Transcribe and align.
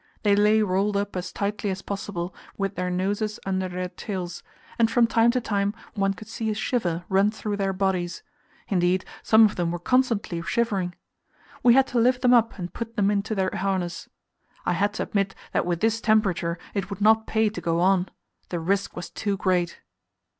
They 0.23 0.35
lay 0.35 0.63
rolled 0.63 0.97
up 0.97 1.15
as 1.15 1.31
tightly 1.31 1.69
as 1.69 1.83
possible, 1.83 2.33
with 2.57 2.73
their 2.73 2.89
noses 2.89 3.39
under 3.45 3.67
their 3.69 3.89
tails, 3.89 4.41
and 4.79 4.89
from 4.89 5.05
time 5.05 5.29
to 5.29 5.39
time 5.39 5.75
one 5.93 6.15
could 6.15 6.27
see 6.27 6.49
a 6.49 6.55
shiver 6.55 7.05
run 7.07 7.29
through 7.29 7.57
their 7.57 7.71
bodies; 7.71 8.23
indeed, 8.67 9.05
some 9.21 9.45
of 9.45 9.57
them 9.57 9.69
were 9.69 9.77
constantly 9.77 10.41
shivering. 10.41 10.95
We 11.61 11.75
had 11.75 11.85
to 11.85 11.99
lift 11.99 12.23
them 12.23 12.33
up 12.33 12.57
and 12.57 12.73
put 12.73 12.95
them 12.95 13.11
into 13.11 13.35
their 13.35 13.51
harness. 13.53 14.09
I 14.65 14.73
had 14.73 14.95
to 14.95 15.03
admit 15.03 15.35
that 15.51 15.67
with 15.67 15.81
this 15.81 16.01
temperature 16.01 16.57
it 16.73 16.89
would 16.89 17.01
not 17.01 17.27
pay 17.27 17.49
to 17.49 17.61
go 17.61 17.79
on; 17.79 18.09
the 18.49 18.59
risk 18.59 18.95
was 18.95 19.11
too 19.11 19.37
great. 19.37 19.81